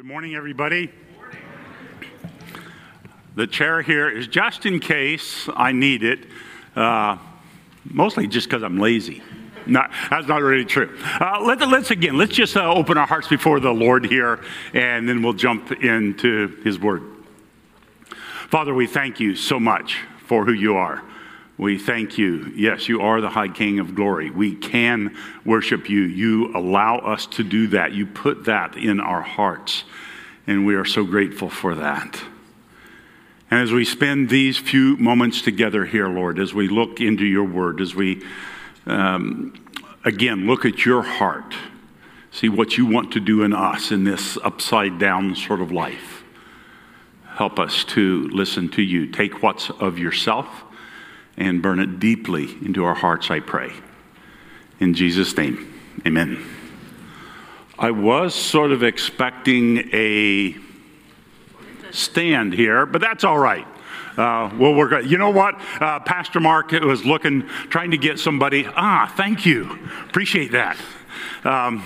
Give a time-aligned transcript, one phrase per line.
[0.00, 0.90] Good morning, everybody.
[3.34, 6.20] The chair here is just in case I need it,
[6.74, 7.18] uh,
[7.84, 9.22] mostly just because I'm lazy.
[9.66, 10.96] Not, that's not really true.
[11.20, 14.42] Uh, let, us again, let's just uh, open our hearts before the Lord here,
[14.72, 17.02] and then we'll jump into His Word.
[18.48, 21.02] Father, we thank you so much for who you are.
[21.60, 22.50] We thank you.
[22.56, 24.30] Yes, you are the high king of glory.
[24.30, 25.14] We can
[25.44, 26.00] worship you.
[26.00, 27.92] You allow us to do that.
[27.92, 29.84] You put that in our hearts,
[30.46, 32.22] and we are so grateful for that.
[33.50, 37.44] And as we spend these few moments together here, Lord, as we look into your
[37.44, 38.24] word, as we
[38.86, 39.52] um,
[40.02, 41.54] again look at your heart,
[42.30, 46.22] see what you want to do in us in this upside down sort of life,
[47.34, 49.06] help us to listen to you.
[49.08, 50.64] Take what's of yourself
[51.40, 53.72] and burn it deeply into our hearts, I pray.
[54.78, 55.74] In Jesus' name,
[56.06, 56.44] amen.
[57.78, 60.54] I was sort of expecting a
[61.90, 63.66] stand here, but that's all right.
[64.18, 65.06] Uh, we'll work.
[65.06, 65.54] You know what?
[65.80, 68.66] Uh, Pastor Mark was looking, trying to get somebody.
[68.76, 69.78] Ah, thank you.
[70.08, 70.76] Appreciate that.
[71.44, 71.82] Um,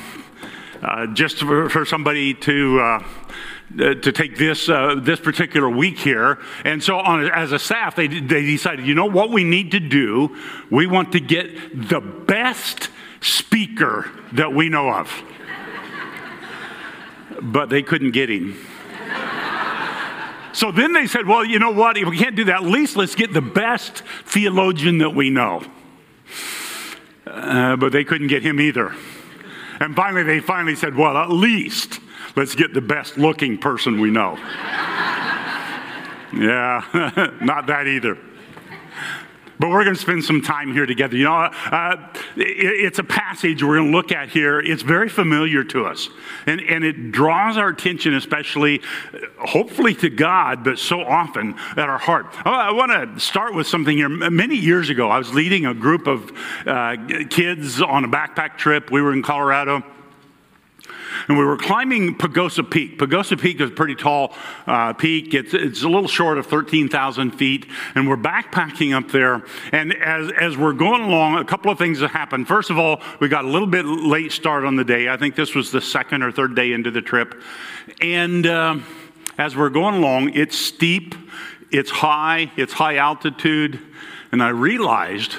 [0.83, 2.81] uh, just for, for, somebody to
[3.81, 7.97] uh, to take this uh, this particular week here, and so on as a staff,
[7.97, 10.37] they they decided, you know what we need to do?
[10.71, 15.23] We want to get the best speaker that we know of,
[17.43, 18.57] but they couldn't get him.
[20.53, 21.97] So then they said, well, you know what?
[21.97, 25.65] If we can't do that, at least let's get the best theologian that we know.
[27.27, 28.95] Uh, but they couldn't get him either.
[29.81, 31.99] And finally, they finally said, well, at least
[32.37, 34.37] let's get the best looking person we know.
[36.33, 38.19] yeah, not that either.
[39.59, 41.17] But we're going to spend some time here together.
[41.17, 44.59] You know, uh, it, it's a passage we're going to look at here.
[44.59, 46.09] It's very familiar to us.
[46.47, 48.83] And, and it draws our attention, especially,
[49.39, 52.27] hopefully, to God, but so often at our heart.
[52.45, 54.09] I, I want to start with something here.
[54.09, 56.33] Many years ago, I was leading a group of
[56.67, 56.97] uh,
[57.31, 58.91] kids on a backpack trip.
[58.91, 59.85] We were in Colorado
[61.29, 62.99] and we were climbing Pagosa Peak.
[62.99, 64.35] Pagosa Peak is a pretty tall
[64.67, 65.35] uh, peak.
[65.35, 69.45] It's, it's a little short of 13,000 feet, and we're backpacking up there.
[69.73, 72.49] And as, as we're going along, a couple of things have happened.
[72.49, 75.09] First of all, we got a little bit late start on the day.
[75.09, 77.41] I think this was the second or third day into the trip.
[78.01, 78.79] And uh,
[79.39, 81.15] as we're going along, it's steep,
[81.71, 83.81] it's high, it's high altitude.
[84.33, 85.37] And I realized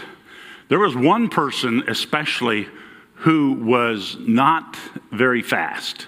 [0.67, 2.67] there was one person, especially,
[3.15, 4.77] who was not
[5.11, 6.07] very fast.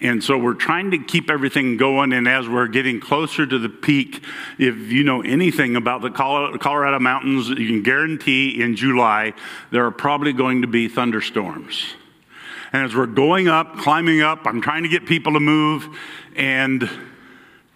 [0.00, 2.12] And so we're trying to keep everything going.
[2.12, 4.22] And as we're getting closer to the peak,
[4.56, 9.34] if you know anything about the Colorado mountains, you can guarantee in July
[9.72, 11.94] there are probably going to be thunderstorms.
[12.72, 15.88] And as we're going up, climbing up, I'm trying to get people to move.
[16.36, 16.88] And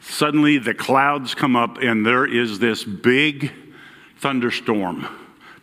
[0.00, 3.50] suddenly the clouds come up, and there is this big
[4.19, 5.09] thunderstorm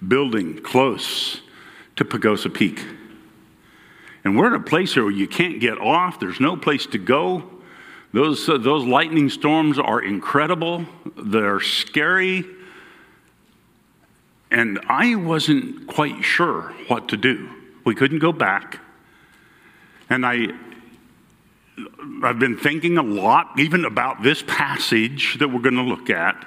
[0.05, 1.41] building close
[1.99, 2.85] to Pagosa Peak.
[4.23, 6.97] And we're in a place here where you can't get off, there's no place to
[6.97, 7.43] go.
[8.13, 10.85] Those, uh, those lightning storms are incredible,
[11.17, 12.45] they're scary.
[14.49, 17.49] And I wasn't quite sure what to do.
[17.83, 18.79] We couldn't go back.
[20.09, 20.53] And I,
[22.23, 26.45] I've been thinking a lot, even about this passage that we're going to look at.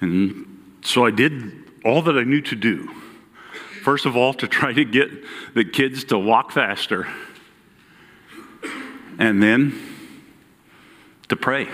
[0.00, 1.52] And so I did
[1.84, 2.92] all that I knew to do.
[3.82, 5.10] First of all, to try to get
[5.54, 7.08] the kids to walk faster.
[9.18, 9.78] And then
[11.28, 11.68] to pray.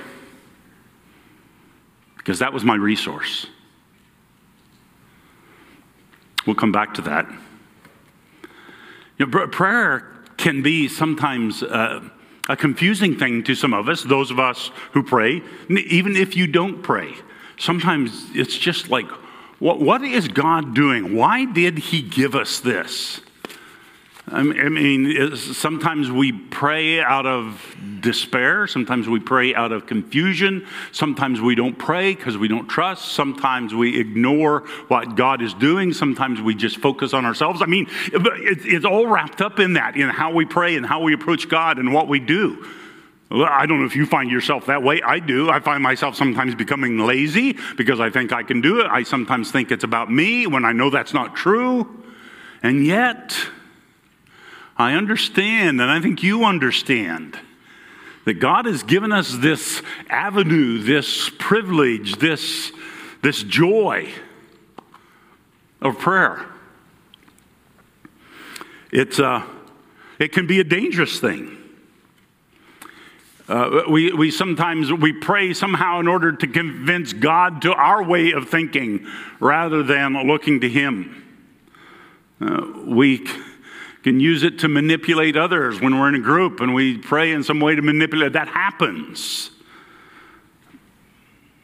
[2.16, 3.46] Because that was my resource.
[6.46, 7.28] We'll come back to that.
[9.18, 12.08] You know, prayer can be sometimes uh,
[12.48, 16.46] a confusing thing to some of us, those of us who pray, even if you
[16.46, 17.14] don't pray.
[17.58, 19.06] Sometimes it's just like,
[19.58, 21.16] what, what is God doing?
[21.16, 23.20] Why did He give us this?
[24.28, 28.66] I mean, sometimes we pray out of despair.
[28.66, 30.66] Sometimes we pray out of confusion.
[30.90, 33.12] Sometimes we don't pray because we don't trust.
[33.12, 35.92] Sometimes we ignore what God is doing.
[35.92, 37.62] Sometimes we just focus on ourselves.
[37.62, 41.14] I mean, it's all wrapped up in that, in how we pray and how we
[41.14, 42.66] approach God and what we do.
[43.30, 45.02] I don't know if you find yourself that way.
[45.02, 45.50] I do.
[45.50, 48.86] I find myself sometimes becoming lazy because I think I can do it.
[48.86, 52.04] I sometimes think it's about me when I know that's not true.
[52.62, 53.36] And yet,
[54.76, 57.36] I understand, and I think you understand,
[58.26, 62.72] that God has given us this avenue, this privilege, this,
[63.22, 64.08] this joy
[65.80, 66.46] of prayer.
[68.92, 69.44] It's a,
[70.18, 71.56] it can be a dangerous thing.
[73.48, 78.32] Uh, we, we sometimes we pray somehow in order to convince God to our way
[78.32, 79.06] of thinking
[79.38, 81.22] rather than looking to Him.
[82.40, 83.26] Uh, we
[84.02, 87.44] can use it to manipulate others when we're in a group and we pray in
[87.44, 88.32] some way to manipulate.
[88.32, 89.50] That happens.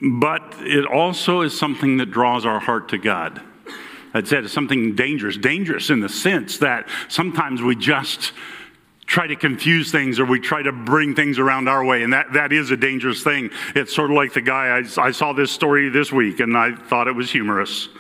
[0.01, 3.41] But it also is something that draws our heart to God.
[4.15, 8.33] I said it's something dangerous, dangerous in the sense that sometimes we just
[9.13, 12.03] try to confuse things or we try to bring things around our way.
[12.03, 13.51] And that, that is a dangerous thing.
[13.75, 16.75] It's sort of like the guy, I, I saw this story this week and I
[16.75, 17.91] thought it was humorous.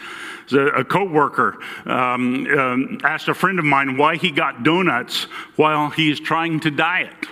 [0.52, 5.24] A co-worker um, um, asked a friend of mine why he got donuts
[5.56, 7.26] while he's trying to diet.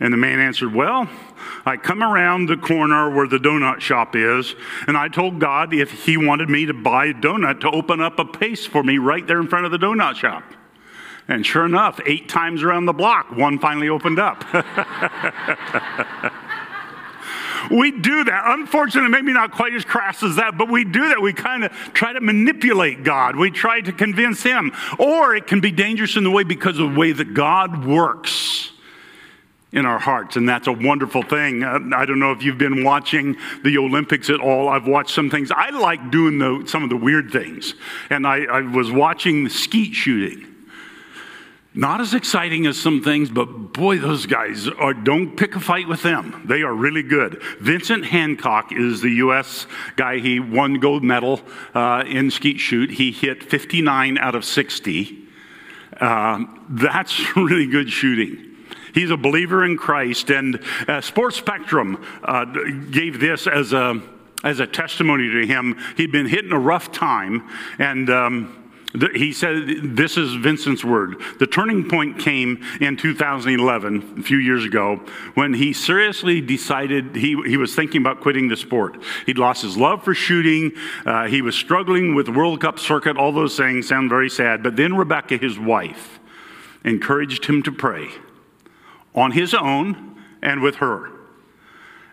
[0.00, 1.08] And the man answered, Well,
[1.64, 4.54] I come around the corner where the donut shop is,
[4.86, 8.18] and I told God if He wanted me to buy a donut to open up
[8.18, 10.42] a pace for me right there in front of the donut shop.
[11.30, 14.42] And sure enough, eight times around the block, one finally opened up.
[17.70, 18.42] we do that.
[18.46, 21.22] Unfortunately, maybe not quite as crass as that, but we do that.
[21.22, 23.36] We kind of try to manipulate God.
[23.36, 24.72] We try to convince Him.
[24.98, 28.72] Or it can be dangerous in the way because of the way that God works
[29.70, 31.62] in our hearts, and that's a wonderful thing.
[31.62, 34.68] Uh, I don't know if you've been watching the Olympics at all.
[34.68, 35.52] I've watched some things.
[35.52, 37.74] I like doing the, some of the weird things,
[38.10, 40.49] and I, I was watching the skeet shooting.
[41.72, 45.86] Not as exciting as some things, but boy, those guys are, don't pick a fight
[45.86, 46.42] with them.
[46.44, 47.40] They are really good.
[47.60, 49.68] Vincent Hancock is the U.S.
[49.94, 50.18] guy.
[50.18, 51.40] He won gold medal
[51.72, 52.90] uh, in skeet shoot.
[52.90, 55.16] He hit 59 out of 60.
[56.00, 58.46] Uh, that's really good shooting.
[58.92, 62.46] He's a believer in Christ, and uh, Sports Spectrum uh,
[62.90, 64.02] gave this as a
[64.42, 65.78] as a testimony to him.
[65.98, 68.10] He'd been hitting a rough time, and.
[68.10, 68.56] Um,
[69.14, 71.22] he said, This is Vincent's word.
[71.38, 74.96] The turning point came in 2011, a few years ago,
[75.34, 79.00] when he seriously decided he, he was thinking about quitting the sport.
[79.26, 80.72] He'd lost his love for shooting.
[81.06, 83.16] Uh, he was struggling with World Cup circuit.
[83.16, 84.62] All those things sound very sad.
[84.62, 86.18] But then Rebecca, his wife,
[86.84, 88.08] encouraged him to pray
[89.14, 91.19] on his own and with her.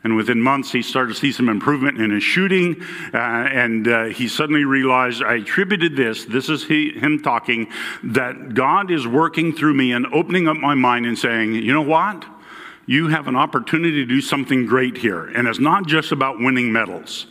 [0.08, 2.82] And within months, he started to see some improvement in his shooting.
[3.14, 7.68] Uh, and uh, he suddenly realized I attributed this, this is he, him talking,
[8.04, 11.82] that God is working through me and opening up my mind and saying, you know
[11.82, 12.24] what?
[12.86, 15.26] You have an opportunity to do something great here.
[15.26, 17.28] And it's not just about winning medals.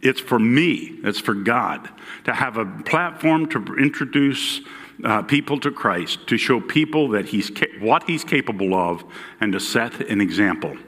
[0.00, 1.90] It's for me, it's for God
[2.24, 4.62] to have a platform to introduce
[5.04, 9.04] uh, people to Christ, to show people that he's ca- what he's capable of,
[9.42, 10.78] and to set an example.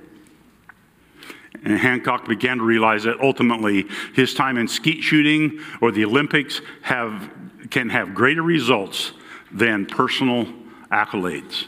[1.64, 6.60] And Hancock began to realize that ultimately his time in skeet shooting or the Olympics
[6.82, 7.30] have,
[7.70, 9.12] can have greater results
[9.52, 10.46] than personal
[10.90, 11.66] accolades.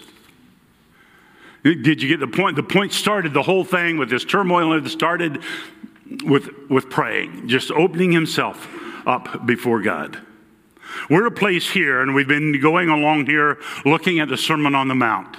[1.62, 2.56] Did you get the point?
[2.56, 5.42] The point started the whole thing with this turmoil, and it started
[6.24, 8.68] with, with praying, just opening himself
[9.06, 10.18] up before God.
[11.08, 14.88] We're a place here, and we've been going along here looking at the Sermon on
[14.88, 15.38] the Mount.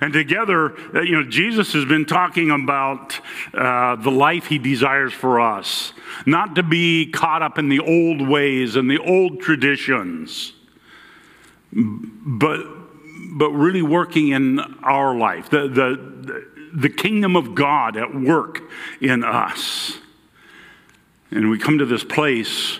[0.00, 3.20] And together, uh, you know, Jesus has been talking about
[3.54, 5.92] uh, the life he desires for us,
[6.24, 10.52] not to be caught up in the old ways and the old traditions,
[11.72, 12.60] but,
[13.32, 18.62] but really working in our life, the, the, the kingdom of God at work
[19.00, 19.98] in us.
[21.30, 22.78] And we come to this place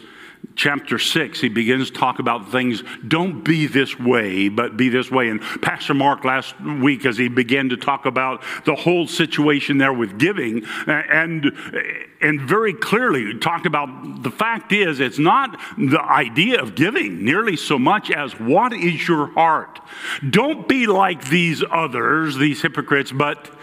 [0.57, 2.83] chapter 6, he begins to talk about things.
[3.07, 5.29] Don't be this way, but be this way.
[5.29, 9.93] And Pastor Mark last week, as he began to talk about the whole situation there
[9.93, 11.53] with giving, and,
[12.21, 17.57] and very clearly talked about the fact is, it's not the idea of giving nearly
[17.57, 19.81] so much as what is your heart.
[20.29, 23.56] Don't be like these others, these hypocrites, but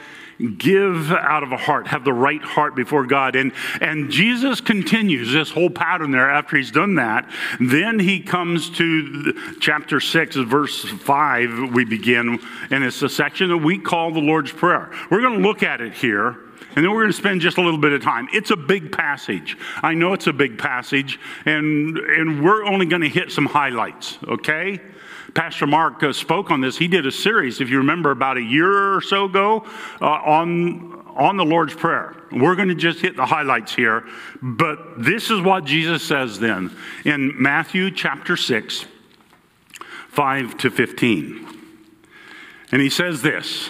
[0.44, 3.36] give out of a heart, have the right heart before God.
[3.36, 7.30] And, and Jesus continues this whole pattern there after he's done that.
[7.60, 13.58] Then he comes to chapter 6, verse 5, we begin, and it's a section that
[13.58, 14.92] we call the Lord's Prayer.
[15.10, 16.38] We're going to look at it here.
[16.76, 18.28] And then we're going to spend just a little bit of time.
[18.34, 19.58] It's a big passage.
[19.82, 24.18] I know it's a big passage, and, and we're only going to hit some highlights,
[24.28, 24.82] okay?
[25.34, 26.78] Pastor Mark uh, spoke on this.
[26.78, 29.66] He did a series, if you remember, about a year or so ago
[30.02, 32.16] uh, on, on the Lord's Prayer.
[32.32, 34.06] We're going to just hit the highlights here,
[34.42, 36.76] but this is what Jesus says then
[37.06, 38.86] in Matthew chapter 6,
[40.10, 41.48] 5 to 15.
[42.72, 43.70] And he says this.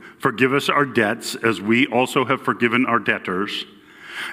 [0.21, 3.65] Forgive us our debts as we also have forgiven our debtors.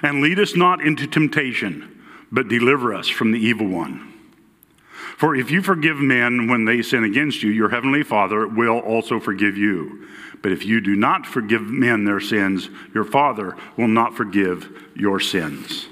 [0.03, 4.13] And lead us not into temptation, but deliver us from the evil one.
[5.17, 9.19] For if you forgive men when they sin against you, your heavenly Father will also
[9.19, 10.07] forgive you.
[10.43, 15.19] But if you do not forgive men their sins, your Father will not forgive your
[15.19, 15.87] sins.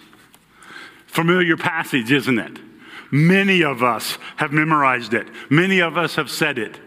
[1.08, 2.60] Familiar passage, isn't it?
[3.10, 6.80] Many of us have memorized it, many of us have said it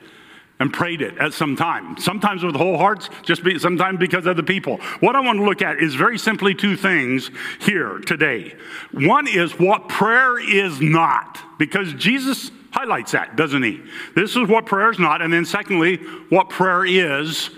[0.61, 1.97] and prayed it at some time.
[1.99, 4.77] Sometimes with whole hearts, just be, sometimes because of the people.
[5.01, 8.55] What I want to look at is very simply two things here today.
[8.93, 13.83] One is what prayer is not, because Jesus highlights that, doesn't he?
[14.15, 15.23] This is what prayer is not.
[15.23, 15.97] And then secondly,
[16.29, 17.51] what prayer is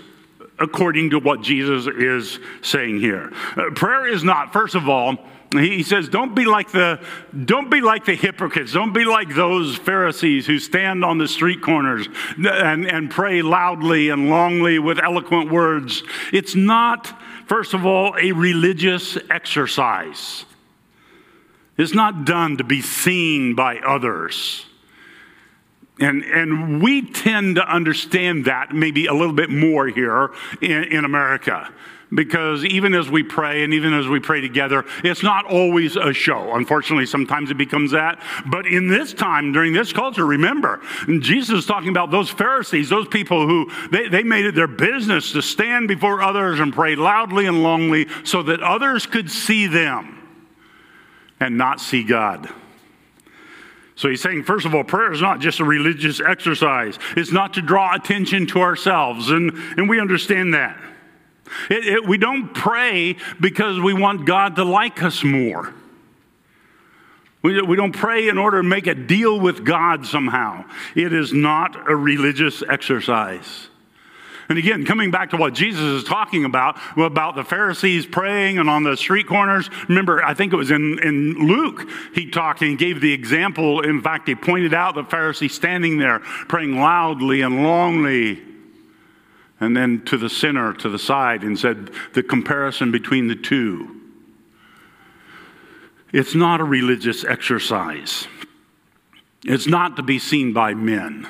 [0.59, 3.31] according to what Jesus is saying here.
[3.57, 5.17] Uh, prayer is not, first of all,
[5.59, 6.99] he says, don't be like the,
[7.45, 8.73] don't be like the hypocrites.
[8.73, 12.07] Don't be like those Pharisees who stand on the street corners
[12.37, 16.03] and, and pray loudly and longly with eloquent words.
[16.31, 20.45] It's not, first of all, a religious exercise.
[21.77, 24.65] It's not done to be seen by others.
[25.99, 30.31] And, and we tend to understand that maybe a little bit more here
[30.61, 31.71] in, in America
[32.13, 36.13] because even as we pray and even as we pray together, it's not always a
[36.13, 36.55] show.
[36.55, 38.21] Unfortunately, sometimes it becomes that.
[38.45, 40.81] But in this time, during this culture, remember,
[41.19, 45.31] Jesus is talking about those Pharisees, those people who they, they made it their business
[45.31, 50.19] to stand before others and pray loudly and longly so that others could see them
[51.39, 52.49] and not see God.
[53.95, 56.97] So he's saying, first of all, prayer is not just a religious exercise.
[57.15, 60.77] It's not to draw attention to ourselves, and, and we understand that.
[61.69, 65.73] It, it, we don't pray because we want God to like us more.
[67.41, 70.65] We, we don't pray in order to make a deal with God somehow.
[70.95, 73.67] It is not a religious exercise.
[74.49, 78.69] And again, coming back to what Jesus is talking about, about the Pharisees praying and
[78.69, 79.69] on the street corners.
[79.87, 83.81] Remember, I think it was in, in Luke, he talked and he gave the example.
[83.81, 88.52] In fact, he pointed out the Pharisee standing there praying loudly and longly
[89.59, 94.01] and then to the sinner to the side and said the comparison between the two.
[96.11, 98.27] It's not a religious exercise,
[99.45, 101.27] it's not to be seen by men.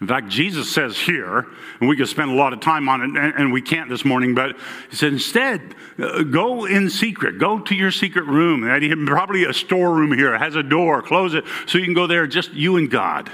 [0.00, 1.46] In fact, Jesus says here,
[1.80, 4.34] and we could spend a lot of time on it, and we can't this morning,
[4.34, 4.56] but
[4.90, 7.38] he said, instead, uh, go in secret.
[7.38, 8.62] Go to your secret room.
[9.06, 10.34] Probably a storeroom here.
[10.34, 11.00] It has a door.
[11.00, 13.30] Close it so you can go there, just you and God.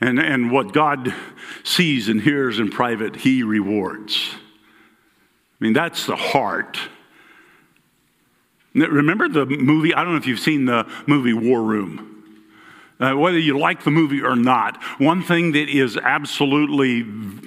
[0.00, 1.14] And, and what God
[1.64, 4.34] sees and hears in private, He rewards.
[5.60, 6.78] I mean, that's the heart.
[8.74, 9.94] Remember the movie?
[9.94, 12.12] I don't know if you've seen the movie War Room.
[12.98, 17.04] Uh, whether you like the movie or not, one thing that is absolutely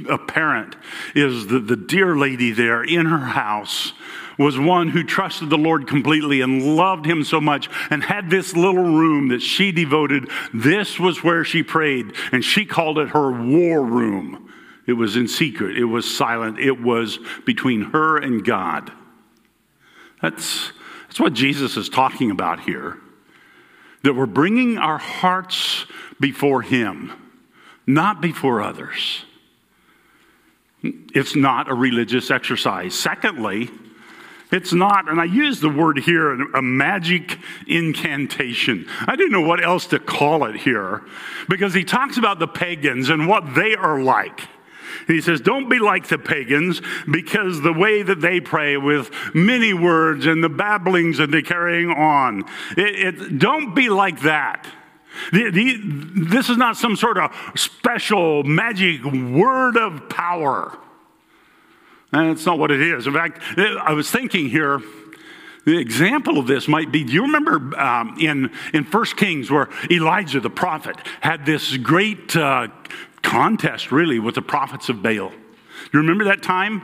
[0.07, 0.75] apparent
[1.15, 3.93] is that the dear lady there in her house
[4.39, 8.55] was one who trusted the Lord completely and loved him so much and had this
[8.55, 10.29] little room that she devoted.
[10.53, 14.49] This was where she prayed, and she called it her war room.
[14.87, 18.91] It was in secret, it was silent, it was between her and God.
[20.21, 20.71] That's,
[21.07, 22.97] that's what Jesus is talking about here.
[24.03, 25.85] That we're bringing our hearts
[26.19, 27.11] before Him,
[27.85, 29.25] not before others.
[30.81, 32.97] It's not a religious exercise.
[32.97, 33.69] Secondly,
[34.51, 37.37] it's not, and I use the word here, a magic
[37.67, 38.87] incantation.
[39.05, 41.03] I didn't know what else to call it here
[41.47, 44.47] because he talks about the pagans and what they are like.
[45.07, 49.11] And he says, Don't be like the pagans because the way that they pray with
[49.35, 54.67] many words and the babblings and they're carrying on, it, it, don't be like that.
[55.31, 55.79] The, the,
[56.29, 60.77] this is not some sort of special magic word of power.
[62.11, 63.07] And it's not what it is.
[63.07, 64.81] In fact, I was thinking here,
[65.65, 69.69] the example of this might be do you remember um, in, in 1 Kings where
[69.91, 72.69] Elijah the prophet had this great uh,
[73.21, 75.31] contest, really, with the prophets of Baal?
[75.93, 76.81] You remember that time?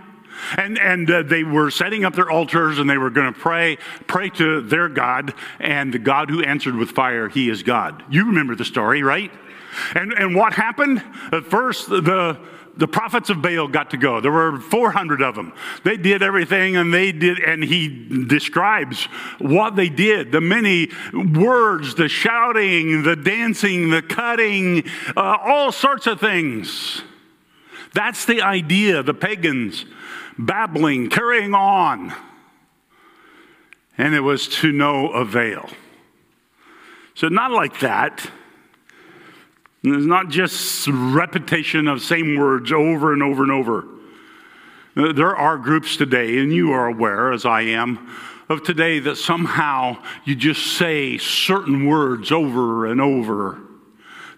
[0.58, 3.78] And, and uh, they were setting up their altars and they were going to pray,
[4.06, 5.34] pray to their God.
[5.60, 8.04] And the God who answered with fire, he is God.
[8.10, 9.32] You remember the story, right?
[9.94, 11.04] And, and what happened?
[11.32, 12.38] At first, the,
[12.78, 14.20] the prophets of Baal got to go.
[14.20, 15.54] There were 400 of them.
[15.84, 19.06] They did everything and they did, and he describes
[19.40, 24.84] what they did the many words, the shouting, the dancing, the cutting,
[25.16, 27.02] uh, all sorts of things.
[27.94, 29.86] That's the idea, the pagans
[30.38, 32.14] babbling, carrying on.
[33.98, 35.70] And it was to no avail.
[37.14, 38.30] So, not like that.
[39.86, 43.86] It's not just repetition of same words over and over and over.
[44.98, 48.10] Uh, there are groups today, and you are aware, as I am,
[48.50, 53.60] of today that somehow you just say certain words over and over.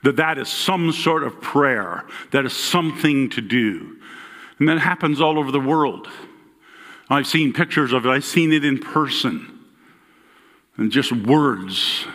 [0.03, 3.97] That that is some sort of prayer, that is something to do.
[4.59, 6.07] And that happens all over the world.
[7.09, 9.53] I've seen pictures of it, I've seen it in person.
[10.77, 12.05] And just words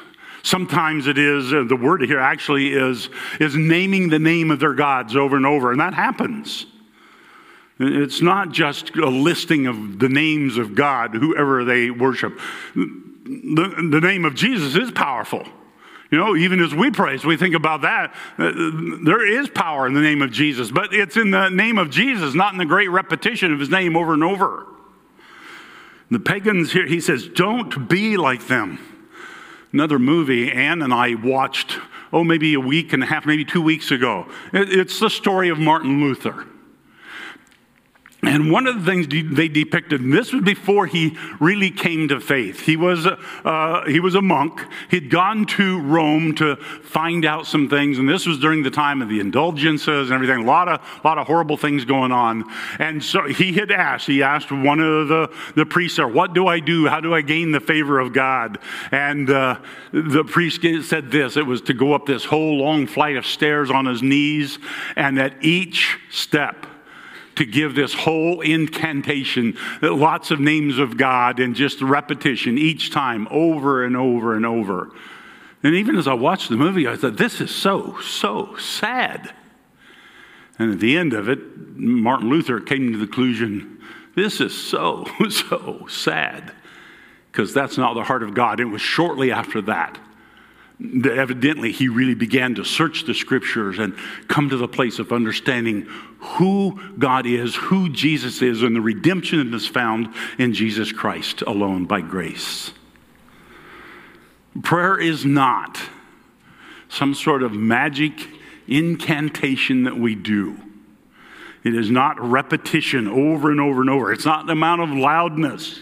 [0.43, 3.09] Sometimes it is, uh, the word here actually is,
[3.39, 6.67] is naming the name of their gods over and over, and that happens.
[7.79, 12.39] It's not just a listing of the names of God, whoever they worship.
[12.75, 15.47] The, the name of Jesus is powerful.
[16.11, 18.15] You know, even as we praise, we think about that.
[18.37, 18.53] Uh,
[19.05, 22.35] there is power in the name of Jesus, but it's in the name of Jesus,
[22.35, 24.67] not in the great repetition of his name over and over.
[26.11, 28.92] The pagans here, he says, don't be like them
[29.73, 31.79] another movie Ann and I watched,
[32.12, 34.26] oh, maybe a week and a half, maybe two weeks ago.
[34.52, 36.47] It's the story of Martin Luther.
[38.25, 42.21] And one of the things they depicted, and this was before he really came to
[42.21, 42.61] faith.
[42.61, 44.64] He was, a, uh, he was a monk.
[44.91, 49.02] He'd gone to Rome to find out some things, and this was during the time
[49.02, 50.45] of the indulgences and everything.
[50.45, 52.45] A lot of, lot of horrible things going on.
[52.79, 56.47] And so he had asked, he asked one of the, the priests there, What do
[56.47, 56.87] I do?
[56.87, 58.61] How do I gain the favor of God?
[58.93, 59.59] And uh,
[59.91, 63.68] the priest said this it was to go up this whole long flight of stairs
[63.68, 64.61] on his knees,
[64.94, 66.66] and at each step,
[67.37, 73.27] to give this whole incantation, lots of names of God and just repetition each time
[73.31, 74.90] over and over and over.
[75.62, 79.33] And even as I watched the movie, I thought, this is so, so sad.
[80.59, 81.38] And at the end of it,
[81.77, 83.79] Martin Luther came to the conclusion
[84.14, 86.53] this is so, so sad
[87.31, 88.61] because that's not the heart of God.
[88.61, 89.99] It was shortly after that
[90.83, 93.95] that evidently he really began to search the scriptures and
[94.29, 95.83] come to the place of understanding
[96.18, 101.42] who God is, who Jesus is, and the redemption that is found in Jesus Christ
[101.42, 102.73] alone by grace.
[104.62, 105.81] Prayer is not
[106.88, 108.29] some sort of magic
[108.66, 110.59] incantation that we do.
[111.64, 114.12] It is not repetition over and over and over.
[114.12, 115.81] It's not the amount of loudness.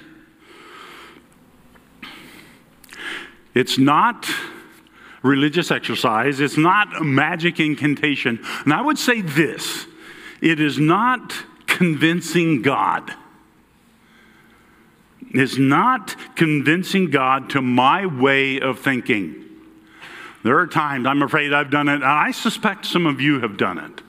[3.55, 4.31] It's not
[5.23, 6.41] religious exercise.
[6.41, 8.45] It's not a magic incantation.
[8.65, 9.87] And I would say this
[10.41, 11.35] it is not
[11.67, 13.15] convincing God.
[15.33, 19.47] It's not convincing God to my way of thinking.
[20.43, 23.57] There are times, I'm afraid I've done it, and I suspect some of you have
[23.57, 24.01] done it,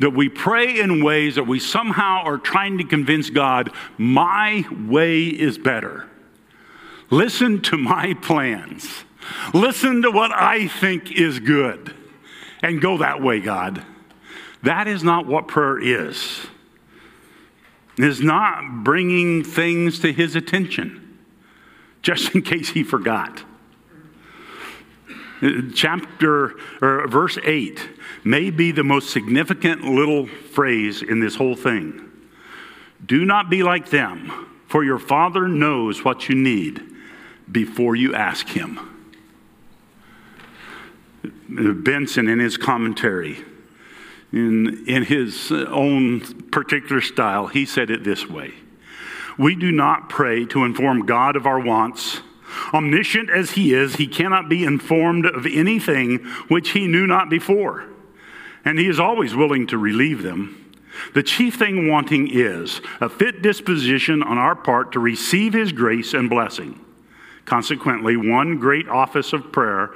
[0.00, 5.26] that we pray in ways that we somehow are trying to convince God, my way
[5.26, 6.08] is better.
[7.10, 9.04] Listen to my plans.
[9.52, 11.94] Listen to what I think is good
[12.62, 13.84] and go that way, God.
[14.62, 16.46] That is not what prayer is.
[17.98, 21.18] It is not bringing things to his attention
[22.02, 23.44] just in case he forgot.
[25.42, 27.80] Uh, chapter or verse 8
[28.24, 32.10] may be the most significant little phrase in this whole thing.
[33.04, 36.82] Do not be like them, for your Father knows what you need
[37.50, 38.93] before you ask him.
[41.48, 43.38] Benson, in his commentary,
[44.32, 48.52] in, in his own particular style, he said it this way
[49.38, 52.20] We do not pray to inform God of our wants.
[52.72, 57.84] Omniscient as he is, he cannot be informed of anything which he knew not before,
[58.64, 60.72] and he is always willing to relieve them.
[61.14, 66.14] The chief thing wanting is a fit disposition on our part to receive his grace
[66.14, 66.83] and blessing.
[67.44, 69.90] Consequently, one great office of prayer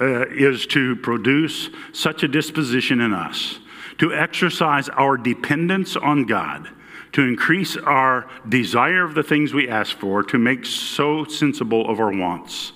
[0.00, 3.58] uh, is to produce such a disposition in us,
[3.98, 6.68] to exercise our dependence on God,
[7.12, 12.00] to increase our desire of the things we ask for, to make so sensible of
[12.00, 12.72] our wants,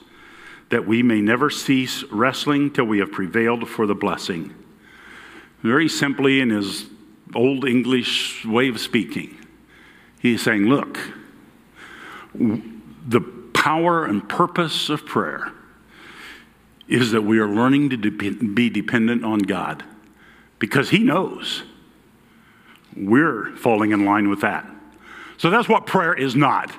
[0.71, 4.55] that we may never cease wrestling till we have prevailed for the blessing.
[5.63, 6.87] Very simply, in his
[7.35, 9.37] old English way of speaking,
[10.23, 11.01] He's saying, look,
[12.33, 13.21] the
[13.63, 15.53] power and purpose of prayer
[16.89, 19.85] is that we are learning to be dependent on God
[20.59, 21.63] because He knows
[22.97, 24.69] we're falling in line with that.
[25.39, 26.73] So that's what prayer is not.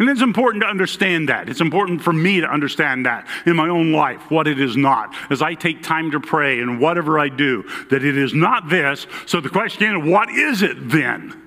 [0.00, 1.48] And it's important to understand that.
[1.48, 5.14] It's important for me to understand that in my own life, what it is not.
[5.30, 9.06] As I take time to pray and whatever I do, that it is not this.
[9.26, 11.45] So the question is, what is it then?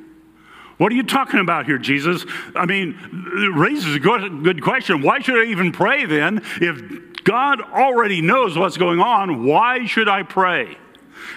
[0.80, 2.26] What are you talking about here, Jesus?
[2.56, 5.02] I mean, it raises a good, good question.
[5.02, 6.42] Why should I even pray then?
[6.62, 10.78] If God already knows what's going on, why should I pray?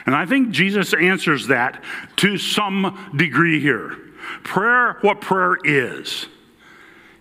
[0.06, 1.82] And I think Jesus answers that
[2.18, 3.98] to some degree here.
[4.44, 6.28] Prayer, what prayer is.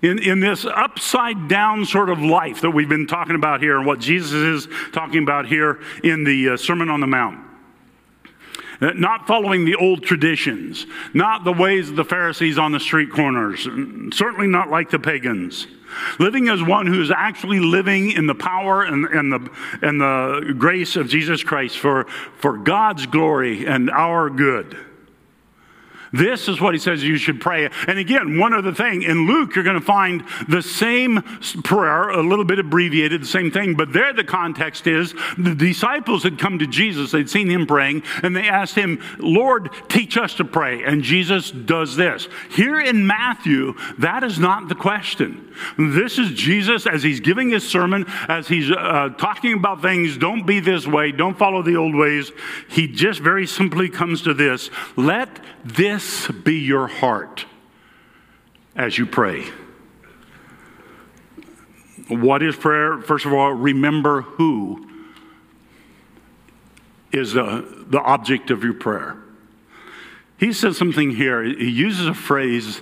[0.03, 3.87] In, in this upside down sort of life that we've been talking about here, and
[3.87, 7.50] what Jesus is talking about here in the uh, Sermon on the Mount
[8.81, 13.63] not following the old traditions, not the ways of the Pharisees on the street corners,
[14.15, 15.67] certainly not like the pagans.
[16.19, 20.55] Living as one who is actually living in the power and, and, the, and the
[20.57, 22.05] grace of Jesus Christ for,
[22.37, 24.77] for God's glory and our good.
[26.13, 27.69] This is what he says you should pray.
[27.87, 31.21] And again, one other thing in Luke, you're going to find the same
[31.63, 36.23] prayer, a little bit abbreviated, the same thing, but there the context is the disciples
[36.23, 40.35] had come to Jesus, they'd seen him praying, and they asked him, Lord, teach us
[40.35, 40.83] to pray.
[40.83, 42.27] And Jesus does this.
[42.49, 45.53] Here in Matthew, that is not the question.
[45.77, 50.45] This is Jesus as he's giving his sermon, as he's uh, talking about things, don't
[50.45, 52.31] be this way, don't follow the old ways.
[52.69, 56.00] He just very simply comes to this let this
[56.43, 57.45] be your heart
[58.75, 59.45] as you pray.
[62.07, 62.99] What is prayer?
[62.99, 64.87] First of all, remember who
[67.11, 69.17] is the, the object of your prayer.
[70.37, 71.43] He says something here.
[71.43, 72.81] He uses a phrase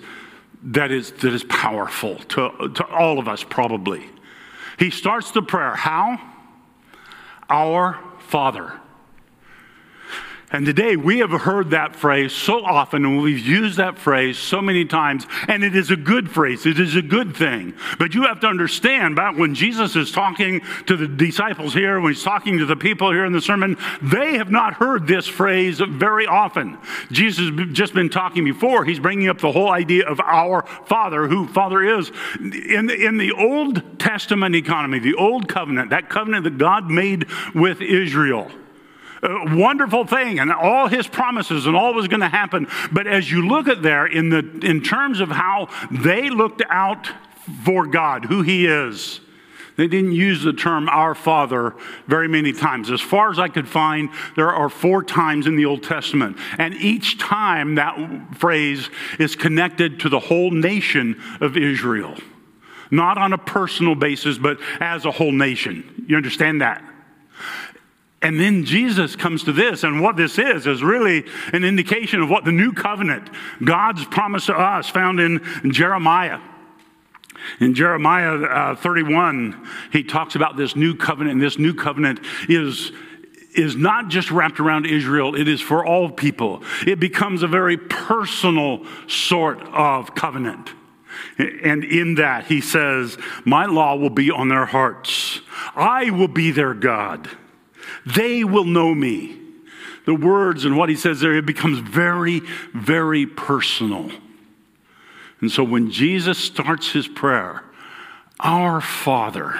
[0.64, 4.06] that is, that is powerful to, to all of us, probably.
[4.78, 6.20] He starts the prayer How?
[7.50, 8.80] Our Father.
[10.52, 14.62] And today we have heard that phrase so often, and we've used that phrase so
[14.62, 16.66] many times, and it is a good phrase.
[16.66, 17.76] It is a good thing.
[18.00, 22.14] But you have to understand, that when Jesus is talking to the disciples here, when
[22.14, 25.80] he's talking to the people here in the sermon, they have not heard this phrase
[25.80, 26.80] very often.
[27.12, 28.86] Jesus has just been talking before.
[28.86, 32.12] He's bringing up the whole idea of our Father, who Father is.
[32.40, 37.82] In, in the Old Testament economy, the Old Covenant, that covenant that God made with
[37.82, 38.50] Israel,
[39.22, 42.68] wonderful thing and all his promises and all was going to happen.
[42.92, 47.10] But as you look at there in, the, in terms of how they looked out
[47.64, 49.20] for God, who he is,
[49.80, 51.74] they didn't use the term our Father
[52.06, 52.92] very many times.
[52.92, 56.38] As far as I could find, there are four times in the Old Testament.
[56.58, 62.16] And each time that phrase is connected to the whole nation of Israel.
[62.92, 66.04] Not on a personal basis, but as a whole nation.
[66.10, 66.84] You understand that?
[68.22, 72.30] And then Jesus comes to this, and what this is, is really an indication of
[72.30, 73.30] what the new covenant,
[73.64, 76.40] God's promise to us, found in Jeremiah.
[77.62, 82.92] In Jeremiah uh, 31, he talks about this new covenant, and this new covenant is,
[83.56, 86.62] is not just wrapped around Israel, it is for all people.
[86.86, 90.74] It becomes a very personal sort of covenant.
[91.38, 95.40] And in that, he says, My law will be on their hearts,
[95.74, 97.30] I will be their God
[98.06, 99.38] they will know me.
[100.06, 102.42] The words and what he says there, it becomes very,
[102.74, 104.10] very personal.
[105.42, 107.64] And so when Jesus starts his prayer,
[108.40, 109.60] Our Father,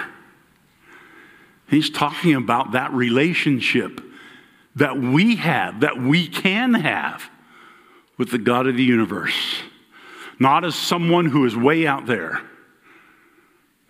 [1.68, 4.00] he's talking about that relationship
[4.76, 7.30] that we have, that we can have
[8.18, 9.62] with the God of the universe.
[10.38, 12.40] Not as someone who is way out there,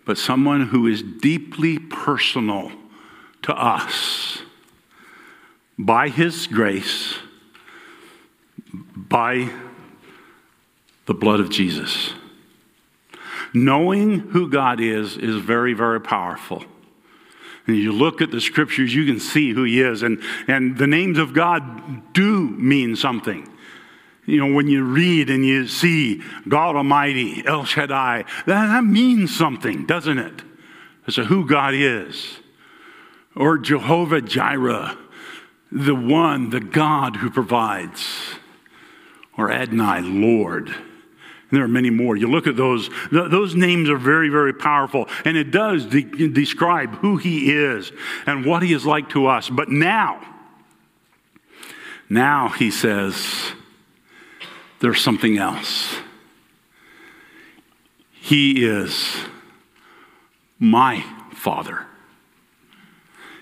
[0.05, 2.71] but someone who is deeply personal
[3.43, 4.39] to us
[5.77, 7.17] by His grace,
[8.95, 9.49] by
[11.05, 12.13] the blood of Jesus.
[13.53, 16.63] Knowing who God is is very, very powerful.
[17.67, 20.03] And you look at the scriptures, you can see who He is.
[20.03, 23.47] And, and the names of God do mean something.
[24.25, 29.35] You know, when you read and you see God Almighty, El Shaddai, that, that means
[29.35, 30.43] something, doesn't it?
[31.07, 32.37] As to who God is
[33.35, 34.97] or Jehovah Jireh,
[35.71, 38.35] the one, the God who provides,
[39.37, 40.75] or Adonai, Lord.
[41.51, 42.15] There are many more.
[42.15, 46.95] You look at those, those names are very, very powerful, and it does de- describe
[46.95, 47.91] who He is
[48.25, 49.49] and what He is like to us.
[49.49, 50.21] But now,
[52.09, 53.51] now He says,
[54.79, 55.95] there's something else.
[58.11, 59.15] He is
[60.57, 61.85] my Father.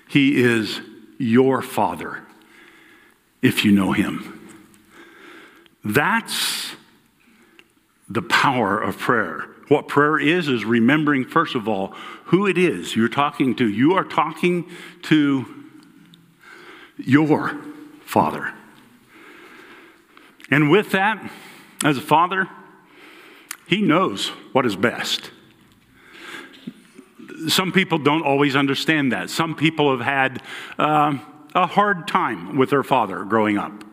[0.09, 0.81] He is
[1.19, 2.23] your Father
[3.41, 4.49] if you know Him.
[5.85, 6.71] That's
[8.09, 9.45] the power of prayer.
[9.67, 11.93] What prayer is, is remembering, first of all,
[12.25, 13.69] who it is you're talking to.
[13.69, 14.67] You are talking
[15.03, 15.45] to
[16.97, 17.55] your
[18.03, 18.51] Father.
[20.49, 21.31] And with that,
[21.83, 22.49] as a father,
[23.67, 25.29] he knows what is best.
[27.47, 29.29] Some people don't always understand that.
[29.29, 30.41] Some people have had
[30.77, 31.17] uh,
[31.55, 33.83] a hard time with their father growing up.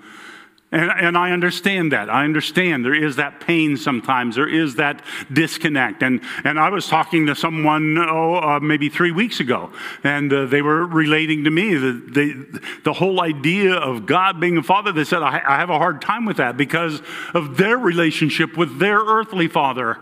[0.72, 2.10] And, and, I understand that.
[2.10, 4.34] I understand there is that pain sometimes.
[4.34, 5.00] There is that
[5.32, 6.02] disconnect.
[6.02, 9.70] And, and I was talking to someone, oh, uh, maybe three weeks ago,
[10.02, 14.56] and uh, they were relating to me the, the, the whole idea of God being
[14.58, 14.90] a father.
[14.90, 17.00] They said, I, I have a hard time with that because
[17.32, 20.00] of their relationship with their earthly father.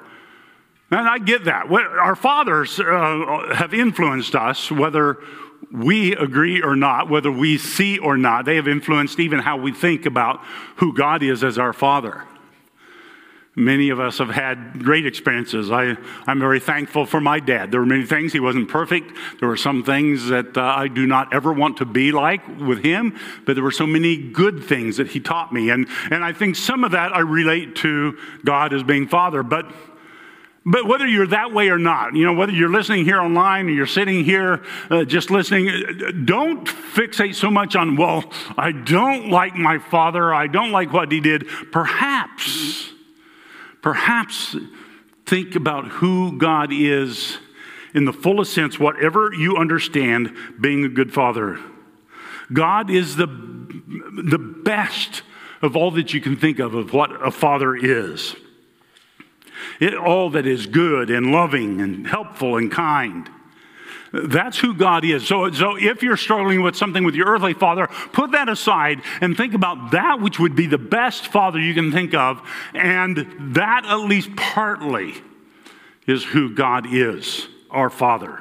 [0.94, 1.66] And I get that.
[1.70, 5.18] Our fathers uh, have influenced us, whether
[5.72, 9.72] we agree or not, whether we see or not, they have influenced even how we
[9.72, 10.40] think about
[10.76, 12.24] who God is as our Father.
[13.57, 15.70] Many of us have had great experiences.
[15.70, 17.72] I, I'm very thankful for my dad.
[17.72, 19.12] There were many things, he wasn't perfect.
[19.40, 22.85] There were some things that uh, I do not ever want to be like with
[22.85, 25.70] him, but there were so many good things that he taught me.
[25.70, 29.42] And, and I think some of that I relate to God as being Father.
[29.42, 29.66] But
[30.66, 33.70] but whether you're that way or not, you know, whether you're listening here online or
[33.70, 38.24] you're sitting here uh, just listening, uh, don't fixate so much on, well,
[38.57, 41.46] I don't like my father, I don't like what he did.
[41.70, 42.90] Perhaps,
[43.83, 44.57] perhaps
[45.27, 47.38] think about who God is
[47.92, 51.61] in the fullest sense, whatever you understand being a good father.
[52.53, 55.22] God is the, the best
[55.61, 58.35] of all that you can think of, of what a father is
[59.80, 63.28] it, all that is good and loving and helpful and kind.
[64.12, 65.26] That's who God is.
[65.26, 69.36] So, so if you're struggling with something with your earthly father, put that aside and
[69.36, 72.40] think about that which would be the best father you can think of.
[72.74, 75.14] And that, at least partly,
[76.06, 78.40] is who God is, our father.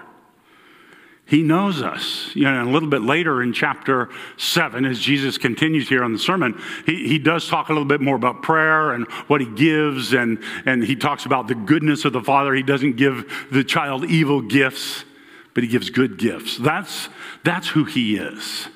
[1.25, 2.31] He knows us.
[2.35, 6.19] You know, a little bit later in chapter 7, as Jesus continues here on the
[6.19, 10.13] sermon, he, he does talk a little bit more about prayer and what he gives,
[10.13, 12.53] and, and he talks about the goodness of the Father.
[12.53, 15.05] He doesn't give the child evil gifts,
[15.53, 16.57] but he gives good gifts.
[16.57, 17.07] That's,
[17.43, 18.67] that's who he is.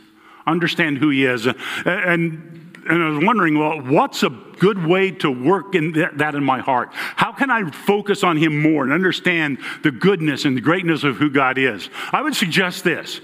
[0.46, 1.48] Understand who he is.
[1.86, 6.44] And and I was wondering, well, what's a good way to work in that in
[6.44, 6.90] my heart?
[6.94, 11.18] How can I focus on Him more and understand the goodness and the greatness of
[11.18, 11.90] who God is?
[12.12, 13.22] I would suggest this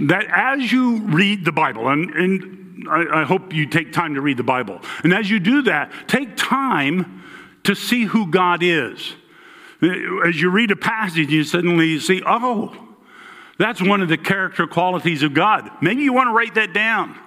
[0.00, 4.20] that as you read the Bible, and, and I, I hope you take time to
[4.20, 7.22] read the Bible, and as you do that, take time
[7.64, 9.14] to see who God is.
[9.82, 12.76] As you read a passage, you suddenly see, oh,
[13.58, 15.70] that's one of the character qualities of God.
[15.80, 17.18] Maybe you want to write that down.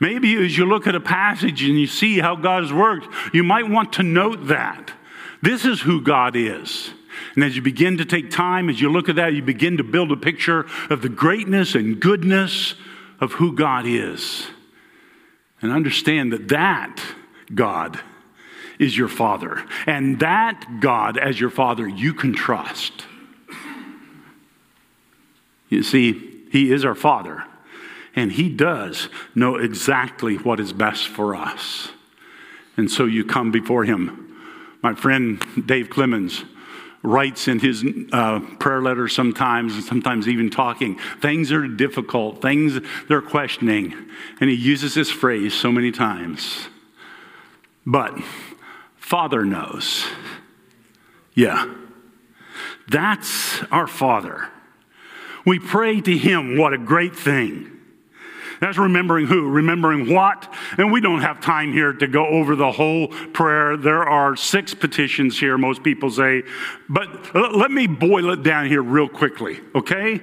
[0.00, 3.42] Maybe as you look at a passage and you see how God has worked, you
[3.42, 4.92] might want to note that.
[5.42, 6.90] This is who God is.
[7.34, 9.84] And as you begin to take time, as you look at that, you begin to
[9.84, 12.74] build a picture of the greatness and goodness
[13.20, 14.46] of who God is.
[15.60, 17.02] And understand that that
[17.52, 17.98] God
[18.78, 19.64] is your Father.
[19.86, 23.04] And that God, as your Father, you can trust.
[25.68, 27.44] You see, He is our Father.
[28.18, 31.92] And He does know exactly what is best for us.
[32.76, 34.36] And so you come before Him.
[34.82, 36.44] My friend Dave Clemens
[37.04, 42.80] writes in his uh, prayer letters sometimes, and sometimes even talking, things are difficult, things
[43.08, 43.94] they're questioning.
[44.40, 46.66] And he uses this phrase so many times.
[47.86, 48.18] But
[48.96, 50.04] Father knows.
[51.34, 51.72] Yeah.
[52.88, 54.48] That's our Father.
[55.46, 56.58] We pray to Him.
[56.58, 57.77] What a great thing.
[58.60, 60.52] That's remembering who, remembering what.
[60.76, 63.76] And we don't have time here to go over the whole prayer.
[63.76, 66.42] There are six petitions here, most people say.
[66.88, 70.20] But let me boil it down here real quickly, okay?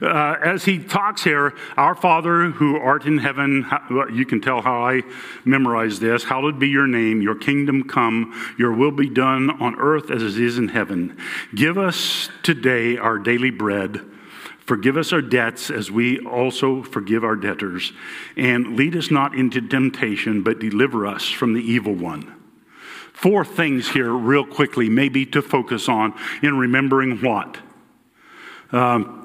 [0.00, 3.66] Uh, as he talks here, our Father who art in heaven,
[4.12, 5.02] you can tell how I
[5.44, 6.24] memorize this.
[6.24, 10.42] Hallowed be your name, your kingdom come, your will be done on earth as it
[10.42, 11.16] is in heaven.
[11.54, 14.00] Give us today our daily bread
[14.64, 17.92] Forgive us our debts as we also forgive our debtors.
[18.36, 22.34] And lead us not into temptation, but deliver us from the evil one.
[23.12, 27.58] Four things here, real quickly, maybe to focus on in remembering what?
[28.72, 29.20] Um,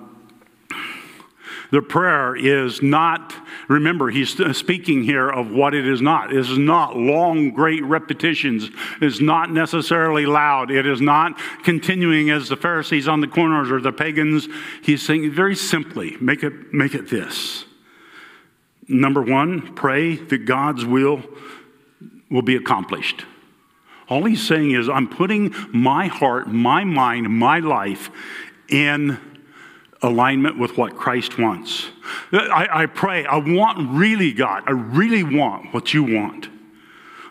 [1.72, 3.34] the prayer is not
[3.70, 6.34] Remember, he's speaking here of what it is not.
[6.34, 8.68] It is not long, great repetitions.
[9.00, 10.72] It is not necessarily loud.
[10.72, 14.48] It is not continuing as the Pharisees on the corners or the pagans.
[14.82, 17.66] He's saying very simply, make it, make it this.
[18.88, 21.22] Number one, pray that God's will
[22.32, 23.24] will be accomplished.
[24.08, 28.10] All he's saying is, I'm putting my heart, my mind, my life
[28.68, 29.20] in
[30.02, 31.88] alignment with what Christ wants.
[32.32, 36.48] I, I, pray, I want really, God, I really want what you want.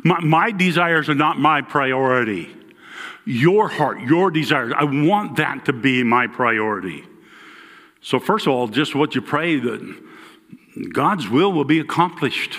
[0.05, 2.55] My, my desires are not my priority.
[3.25, 7.05] Your heart, your desires, I want that to be my priority.
[8.01, 12.59] So, first of all, just what you pray that God's will will be accomplished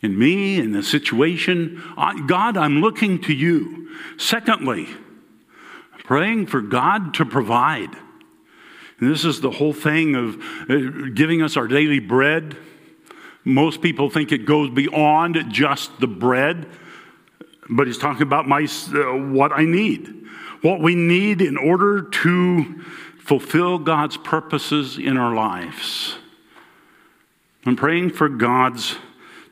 [0.00, 1.82] in me, in the situation.
[2.26, 3.90] God, I'm looking to you.
[4.16, 4.88] Secondly,
[6.04, 7.90] praying for God to provide.
[9.00, 12.56] This is the whole thing of uh, giving us our daily bread.
[13.44, 16.66] Most people think it goes beyond just the bread,
[17.70, 20.14] but he's talking about my, uh, what I need.
[20.62, 22.82] What we need in order to
[23.20, 26.16] fulfill God's purposes in our lives.
[27.64, 28.96] I'm praying for God's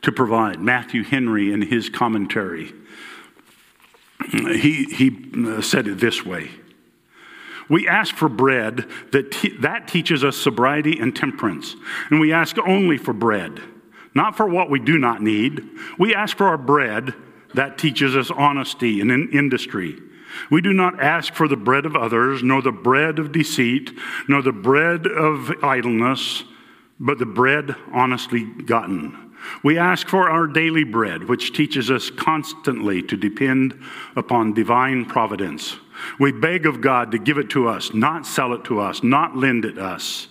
[0.02, 0.60] to provide.
[0.60, 2.72] Matthew Henry, in his commentary,
[4.32, 6.50] he, he uh, said it this way
[7.68, 11.74] We ask for bread that, te- that teaches us sobriety and temperance,
[12.10, 13.60] and we ask only for bread,
[14.14, 15.68] not for what we do not need.
[15.98, 17.14] We ask for our bread
[17.54, 19.98] that teaches us honesty and in industry.
[20.50, 23.90] We do not ask for the bread of others, nor the bread of deceit,
[24.28, 26.44] nor the bread of idleness,
[27.00, 29.25] but the bread honestly gotten
[29.62, 33.78] we ask for our daily bread, which teaches us constantly to depend
[34.14, 35.76] upon divine providence.
[36.18, 39.36] We beg of God to give it to us, not sell it to us, not
[39.36, 40.28] lend it us,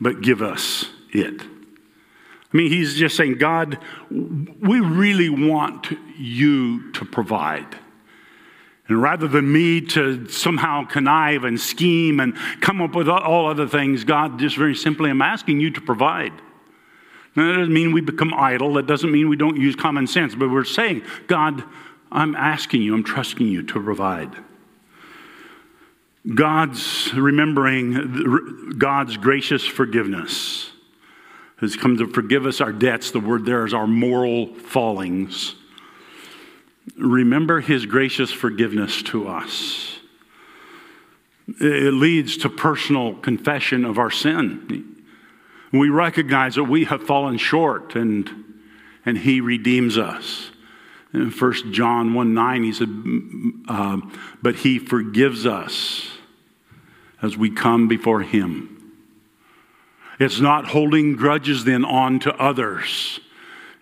[0.00, 1.42] but give us it.
[1.42, 3.78] I mean, he's just saying, God,
[4.10, 7.76] we really want you to provide.
[8.88, 13.68] And rather than me to somehow connive and scheme and come up with all other
[13.68, 16.32] things, God, just very simply, I'm asking you to provide.
[17.38, 18.74] Now, that doesn't mean we become idle.
[18.74, 20.34] That doesn't mean we don't use common sense.
[20.34, 21.62] But we're saying, God,
[22.10, 24.34] I'm asking you, I'm trusting you to provide.
[26.34, 30.72] God's remembering God's gracious forgiveness
[31.58, 33.12] has come to forgive us our debts.
[33.12, 35.54] The word there is our moral fallings.
[36.96, 40.00] Remember his gracious forgiveness to us.
[41.60, 44.96] It leads to personal confession of our sin.
[45.72, 48.30] We recognize that we have fallen short and,
[49.04, 50.50] and He redeems us.
[51.12, 52.88] In 1 John 1 9, he said,
[53.68, 54.00] uh,
[54.42, 56.10] But He forgives us
[57.22, 58.74] as we come before Him.
[60.18, 63.20] It's not holding grudges then on to others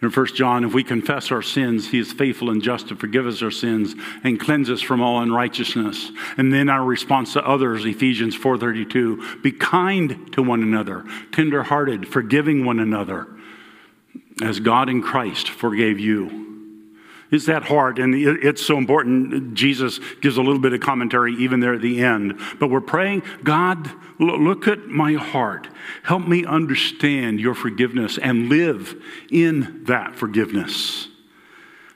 [0.02, 3.26] in 1 John, if we confess our sins, he is faithful and just to forgive
[3.26, 6.12] us our sins and cleanse us from all unrighteousness.
[6.36, 12.64] And then our response to others, Ephesians 4:32, be kind to one another, tenderhearted, forgiving
[12.64, 13.26] one another,
[14.42, 16.55] as God in Christ forgave you.
[17.30, 17.98] Is that hard?
[17.98, 19.54] And it's so important.
[19.54, 22.38] Jesus gives a little bit of commentary even there at the end.
[22.60, 25.68] But we're praying, God, look at my heart.
[26.04, 31.08] Help me understand your forgiveness and live in that forgiveness.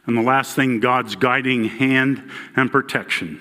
[0.06, 3.40] And the last thing, God's guiding hand and protection.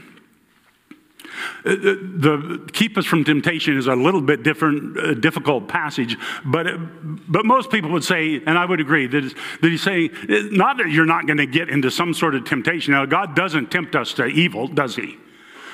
[1.65, 6.17] Uh, uh, the keep us from temptation is a little bit different, uh, difficult passage,
[6.45, 6.65] but,
[7.27, 10.11] but most people would say, and I would agree, that, that he's saying,
[10.51, 12.93] not that you're not going to get into some sort of temptation.
[12.93, 15.17] Now, God doesn't tempt us to evil, does he?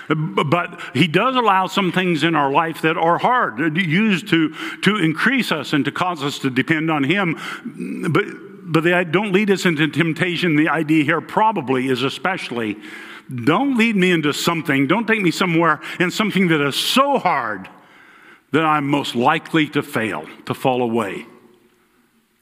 [0.07, 4.49] But he does allow some things in our life that are hard, used to,
[4.81, 7.39] to increase us and to cause us to depend on him.
[8.11, 8.25] But,
[8.71, 10.55] but they don't lead us into temptation.
[10.55, 12.77] The idea here probably is especially
[13.33, 17.69] don't lead me into something, don't take me somewhere in something that is so hard
[18.51, 21.25] that I'm most likely to fail, to fall away.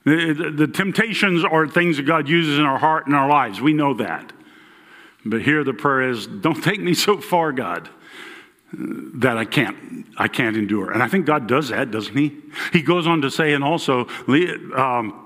[0.05, 3.61] The, the, temptations are things that God uses in our heart and our lives.
[3.61, 4.33] We know that.
[5.25, 7.89] But here the prayer is, don't take me so far, God,
[8.73, 10.91] that I can't, I can't endure.
[10.91, 12.35] And I think God does that, doesn't he?
[12.73, 14.07] He goes on to say, and also,
[14.75, 15.22] um,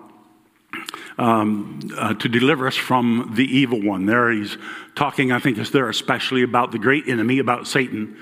[1.18, 4.06] um, uh, to deliver us from the evil one.
[4.06, 4.58] There he's
[4.96, 8.18] talking, I think, is there especially about the great enemy, about Satan,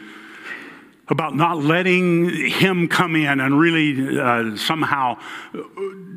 [1.07, 5.19] about not letting him come in and really uh, somehow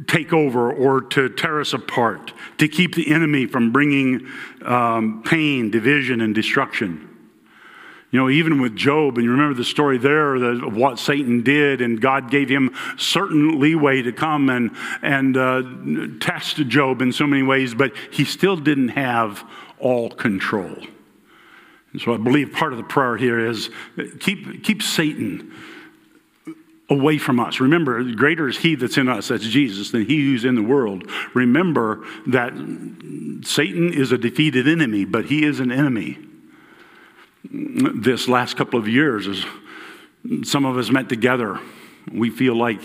[0.07, 4.27] take over or to tear us apart, to keep the enemy from bringing
[4.63, 7.08] um, pain, division, and destruction.
[8.11, 11.83] You know, even with Job, and you remember the story there of what Satan did,
[11.83, 14.71] and God gave him certain leeway to come and,
[15.03, 15.63] and uh,
[16.19, 19.45] test Job in so many ways, but he still didn't have
[19.79, 20.75] all control.
[21.93, 23.69] And so I believe part of the prayer here is
[24.21, 25.53] keep, keep Satan
[26.89, 27.61] away from us.
[27.61, 31.11] Remember, greater is he that's in us, that's Jesus, than he who's in the world.
[31.35, 32.55] Remember that
[33.43, 36.17] Satan is a defeated enemy, but he is an enemy
[37.45, 39.45] this last couple of years as
[40.43, 41.59] some of us met together.
[42.13, 42.81] We feel like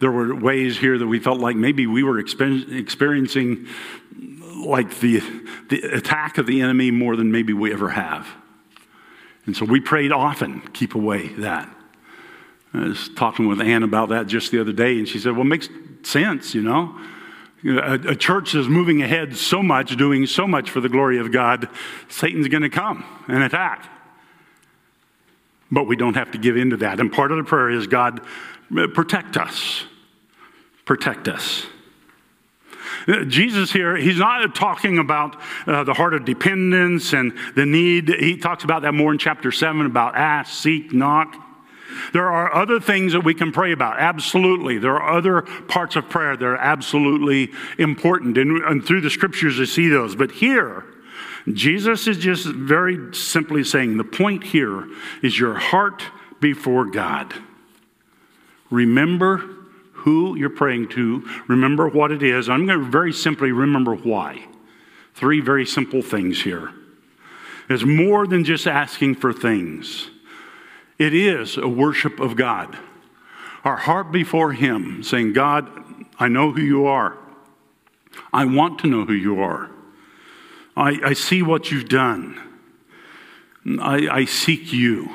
[0.00, 3.66] there were ways here that we felt like maybe we were experiencing
[4.64, 5.22] like the,
[5.70, 8.28] the attack of the enemy more than maybe we ever have.
[9.46, 11.74] And so we prayed often, keep away that.
[12.74, 15.40] I was talking with Ann about that just the other day, and she said, Well,
[15.40, 15.68] it makes
[16.02, 16.98] sense, you know.
[17.64, 21.32] A, a church is moving ahead so much, doing so much for the glory of
[21.32, 21.68] God,
[22.08, 23.90] Satan's going to come and attack.
[25.70, 27.00] But we don't have to give in to that.
[27.00, 28.20] And part of the prayer is God,
[28.94, 29.84] protect us.
[30.84, 31.66] Protect us.
[33.26, 38.08] Jesus here, he's not talking about uh, the heart of dependence and the need.
[38.08, 41.47] He talks about that more in chapter 7 about ask, seek, knock.
[42.12, 43.98] There are other things that we can pray about.
[43.98, 44.78] Absolutely.
[44.78, 48.38] There are other parts of prayer that are absolutely important.
[48.38, 50.14] And, and through the scriptures, you see those.
[50.14, 50.84] But here,
[51.52, 54.88] Jesus is just very simply saying the point here
[55.22, 56.02] is your heart
[56.40, 57.34] before God.
[58.70, 59.38] Remember
[59.92, 62.48] who you're praying to, remember what it is.
[62.48, 64.46] I'm going to very simply remember why.
[65.14, 66.72] Three very simple things here.
[67.68, 70.08] It's more than just asking for things,
[70.98, 72.76] it is a worship of God.
[73.64, 75.68] Our heart before Him, saying, God,
[76.18, 77.16] I know who you are.
[78.32, 79.70] I want to know who you are.
[80.76, 82.40] I, I see what you've done.
[83.80, 85.08] I, I seek you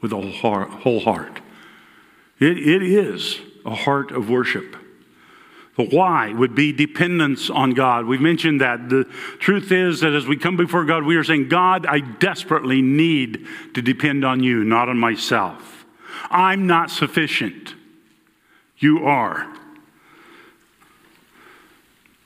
[0.00, 1.40] with a whole heart.
[2.38, 4.76] It, it is a heart of worship.
[5.76, 8.06] The why would be dependence on God.
[8.06, 8.88] We've mentioned that.
[8.88, 9.04] The
[9.38, 13.46] truth is that as we come before God, we are saying, God, I desperately need
[13.74, 15.84] to depend on you, not on myself.
[16.30, 17.74] I'm not sufficient.
[18.78, 19.52] You are.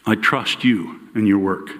[0.07, 1.71] I trust you and your work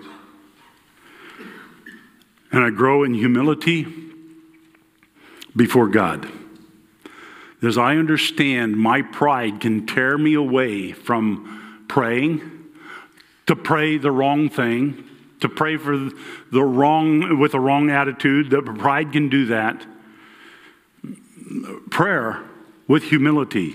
[2.51, 3.87] and I grow in humility
[5.55, 6.29] before God.
[7.63, 11.58] As I understand, my pride can tear me away from
[11.89, 12.41] praying,
[13.47, 15.05] to pray the wrong thing,
[15.41, 16.11] to pray for
[16.53, 18.51] the wrong with a wrong attitude.
[18.51, 19.87] That pride can do that.
[21.91, 22.45] Prayer
[22.87, 23.75] with humility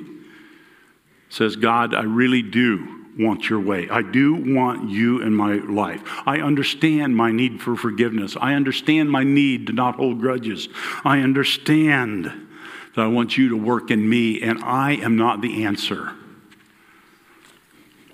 [1.29, 3.89] says, God, I really do want your way.
[3.89, 6.01] I do want you in my life.
[6.25, 8.35] I understand my need for forgiveness.
[8.39, 10.67] I understand my need to not hold grudges.
[11.03, 15.63] I understand that I want you to work in me, and I am not the
[15.63, 16.13] answer.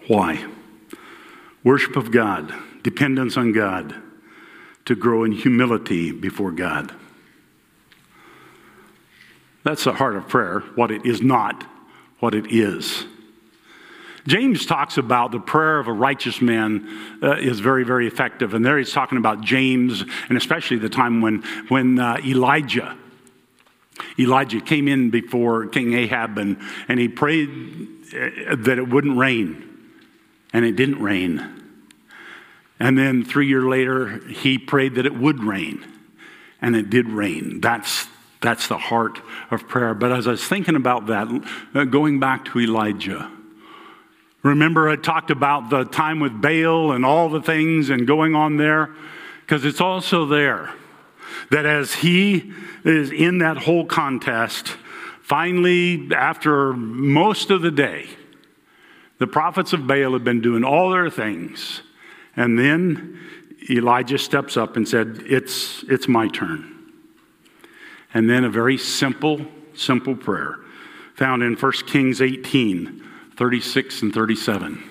[0.10, 0.44] Why?
[1.64, 2.52] Worship of God,
[2.82, 3.94] dependence on God,
[4.86, 6.92] to grow in humility before God.
[9.64, 11.64] That's the heart of prayer, what it is not,
[12.22, 13.06] what it is.
[14.26, 18.56] James talks about the prayer of a righteous man uh, is very, very effective.
[18.56, 22.98] And there he's talking about James, and especially the time when, when uh, Elijah,
[24.18, 26.58] Elijah came in before King Ahab and,
[26.88, 27.48] and he prayed
[28.08, 29.69] uh, that it wouldn't rain.
[30.54, 31.56] And it didn't rain.
[32.80, 35.86] And then three years later, he prayed that it would rain.
[36.62, 37.62] And it did rain.
[37.62, 38.08] That's,
[38.42, 39.20] that's the heart
[39.52, 39.94] of prayer.
[39.94, 41.28] But as I was thinking about that,
[41.74, 43.32] uh, going back to Elijah,
[44.42, 48.58] Remember, I talked about the time with Baal and all the things and going on
[48.58, 48.90] there?
[49.42, 50.74] Because it's also there
[51.52, 52.54] that as he
[52.86, 54.68] is in that whole contest,
[55.22, 58.08] finally, after most of the day,
[59.20, 61.82] the prophets of Baal have been doing all their things.
[62.36, 63.20] And then
[63.70, 66.76] Elijah steps up and said, It's, it's my turn.
[68.14, 69.46] And then a very simple,
[69.76, 70.58] simple prayer
[71.16, 73.06] found in 1 Kings 18
[73.38, 74.84] 36 and 37.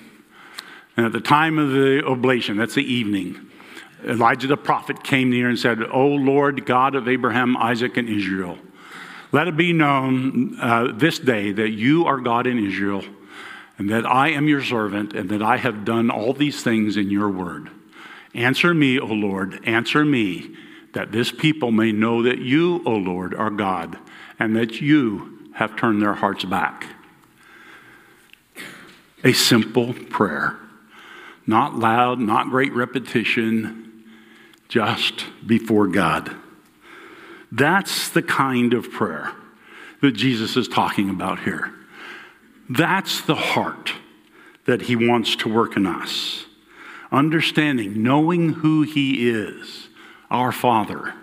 [0.97, 3.47] And at the time of the oblation, that's the evening,
[4.03, 8.57] Elijah the prophet came near and said, O Lord God of Abraham, Isaac, and Israel,
[9.31, 13.03] let it be known uh, this day that you are God in Israel,
[13.79, 17.09] and that I am your servant, and that I have done all these things in
[17.09, 17.71] your word.
[18.35, 20.55] Answer me, O Lord, answer me,
[20.93, 23.97] that this people may know that you, O Lord, are God,
[24.37, 26.85] and that you have turned their hearts back.
[29.23, 30.57] A simple prayer.
[31.47, 34.03] Not loud, not great repetition,
[34.67, 36.35] just before God.
[37.51, 39.31] That's the kind of prayer
[40.01, 41.73] that Jesus is talking about here.
[42.69, 43.93] That's the heart
[44.65, 46.45] that he wants to work in us.
[47.11, 49.87] Understanding, knowing who he is,
[50.29, 51.15] our Father,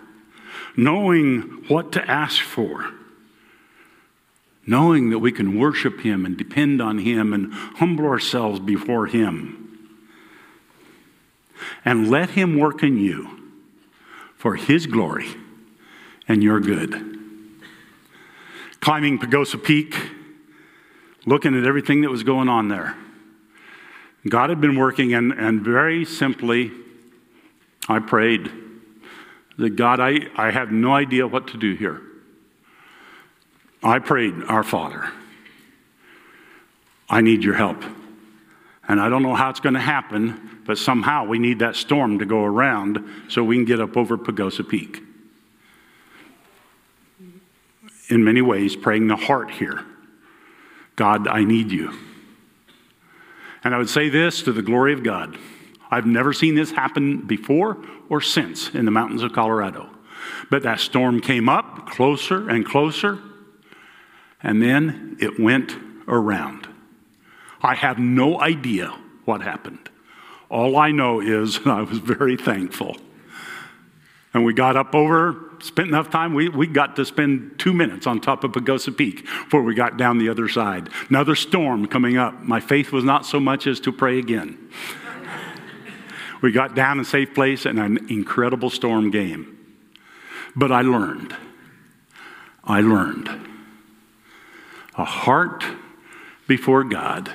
[0.75, 2.91] knowing what to ask for,
[4.65, 9.63] knowing that we can worship him and depend on him and humble ourselves before him.
[11.85, 13.29] And let him work in you
[14.35, 15.29] for his glory
[16.27, 17.17] and your good.
[18.81, 20.06] Climbing Pagosa Peak,
[21.27, 22.95] looking at everything that was going on there.
[24.27, 26.71] God had been working, and, and very simply,
[27.87, 28.49] I prayed
[29.57, 32.01] that God, I, I have no idea what to do here.
[33.83, 35.09] I prayed, Our Father,
[37.09, 37.83] I need your help.
[38.87, 42.19] And I don't know how it's going to happen, but somehow we need that storm
[42.19, 45.01] to go around so we can get up over Pagosa Peak.
[48.09, 49.83] In many ways, praying the heart here
[50.97, 51.93] God, I need you.
[53.63, 55.37] And I would say this to the glory of God
[55.89, 57.77] I've never seen this happen before
[58.09, 59.89] or since in the mountains of Colorado.
[60.49, 63.19] But that storm came up closer and closer,
[64.43, 65.77] and then it went
[66.07, 66.67] around.
[67.61, 68.93] I have no idea
[69.25, 69.89] what happened.
[70.49, 72.97] All I know is I was very thankful.
[74.33, 76.33] And we got up over, spent enough time.
[76.33, 79.97] We, we got to spend two minutes on top of Pagosa Peak before we got
[79.97, 80.89] down the other side.
[81.09, 82.41] Another storm coming up.
[82.43, 84.69] My faith was not so much as to pray again.
[86.41, 89.57] we got down a safe place and an incredible storm game.
[90.55, 91.35] But I learned.
[92.63, 93.29] I learned.
[94.95, 95.63] A heart
[96.47, 97.31] before God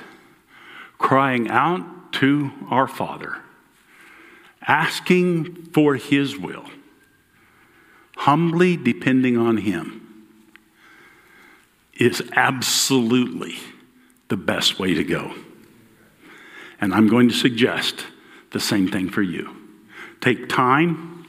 [0.97, 3.37] crying out to our Father,
[4.65, 6.65] asking for His will,
[8.23, 9.99] humbly depending on Him,
[11.93, 13.55] is absolutely
[14.29, 15.33] the best way to go.
[16.79, 18.05] And I'm going to suggest
[18.51, 19.53] the same thing for you.
[20.21, 21.25] Take time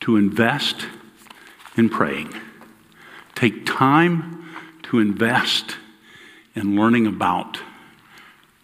[0.00, 0.88] to invest
[1.76, 2.34] in praying.
[3.36, 4.44] Take time
[4.84, 5.76] to invest
[6.56, 7.60] in learning about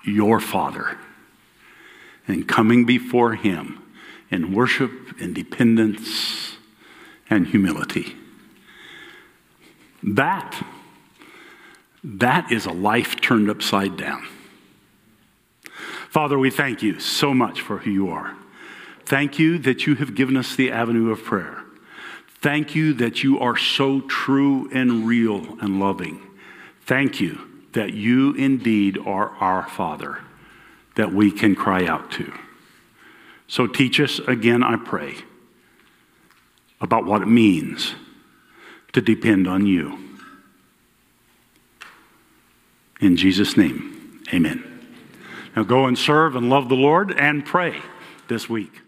[0.04, 0.98] your Father
[2.26, 3.80] and coming before Him
[4.28, 6.51] in worship and dependence
[7.33, 8.14] and humility.
[10.03, 10.64] That,
[12.05, 14.26] that is a life turned upside down.
[16.11, 18.37] Father, we thank you so much for who you are.
[19.05, 21.62] Thank you that you have given us the avenue of prayer.
[22.41, 26.20] Thank you that you are so true and real and loving.
[26.83, 27.39] Thank you
[27.72, 30.18] that you indeed are our Father
[30.97, 32.33] that we can cry out to.
[33.47, 35.14] So teach us again, I pray,
[36.83, 37.95] about what it means
[38.93, 39.99] to depend on you.
[43.01, 44.62] In Jesus' name, amen.
[45.57, 47.80] Now go and serve and love the Lord and pray
[48.28, 48.80] this week.